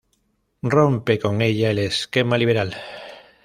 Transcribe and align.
Rompe 0.63 1.19
con 1.19 1.43
ella 1.43 1.69
el 1.69 1.77
esquema 1.77 2.35
liberal. 2.39 2.75